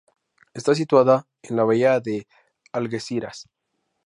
Está 0.55 0.73
situada 0.73 1.27
en 1.43 1.55
la 1.57 1.63
Bahía 1.63 1.99
de 1.99 2.25
Algeciras. 2.71 3.47